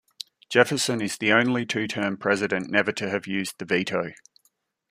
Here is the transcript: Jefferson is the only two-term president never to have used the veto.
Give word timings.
Jefferson 0.49 0.99
is 0.99 1.15
the 1.19 1.31
only 1.31 1.63
two-term 1.63 2.17
president 2.17 2.71
never 2.71 2.91
to 2.91 3.07
have 3.07 3.27
used 3.27 3.59
the 3.59 3.65
veto. 3.65 4.11